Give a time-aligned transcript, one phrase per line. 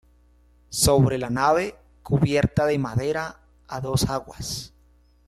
[0.71, 4.73] Sobre la nave, cubierta de madera a dos aguas.